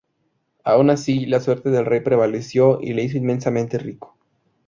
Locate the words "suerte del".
1.39-1.85